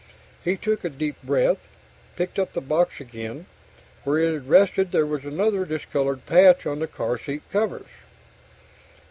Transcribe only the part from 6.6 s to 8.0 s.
on the car seat covers.